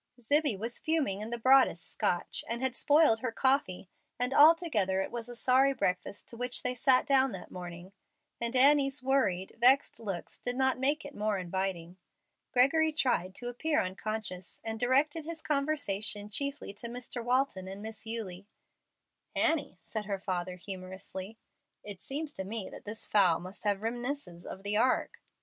[0.19, 5.11] Zibbie was fuming in the broadest Scotch, and had spoiled her coffee, and altogether it
[5.11, 7.93] was a sorry breakfast to which they sat down that morning;
[8.39, 11.97] and Annie's worried, vexed looks did not make it more inviting.
[12.51, 17.23] Gregory tried to appear unconscious, and directed his conversation chiefly to Mr.
[17.23, 18.47] Walton and Miss Eulie.
[19.35, 21.37] "Annie," said her father, humorously,
[21.83, 25.21] "it seems to me that this fowl must have reminiscences of the ark."